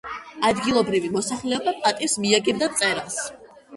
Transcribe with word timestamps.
ადგილობრივი 0.47 1.11
მოსახლეობა 1.17 1.73
პატივს 1.83 2.17
მიაგებდა 2.25 2.71
მწერალს. 2.73 3.21